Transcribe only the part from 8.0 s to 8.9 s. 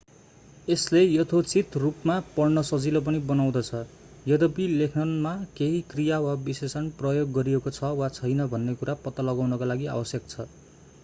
वा छैन भन्ने